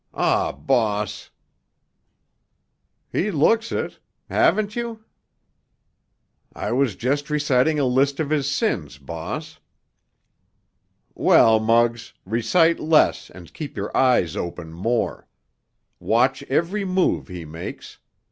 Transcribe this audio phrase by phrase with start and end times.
[0.15, 1.29] "Aw, boss——"
[3.11, 3.99] "He looks it.
[4.29, 5.03] Haven't you?"
[6.55, 9.59] "I was just reciting a list of his sins, boss."
[11.13, 15.27] "Well, Muggs, recite less and keep your eyes open more.
[15.99, 17.99] Watch every move he makes.